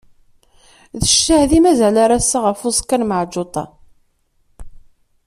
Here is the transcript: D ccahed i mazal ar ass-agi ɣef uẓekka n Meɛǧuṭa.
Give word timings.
D 1.01 1.03
ccahed 1.13 1.51
i 1.57 1.59
mazal 1.63 1.95
ar 2.03 2.11
ass-agi 2.17 2.43
ɣef 2.45 2.61
uẓekka 2.67 2.97
n 2.97 3.07
Meɛǧuṭa. 3.09 3.63